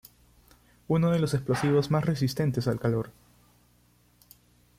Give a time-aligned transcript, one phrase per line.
[0.87, 3.11] Uno de los explosivos más resistentes al calor.